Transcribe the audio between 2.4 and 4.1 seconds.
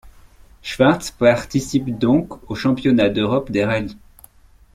au Championnat d'Europe des rallyes.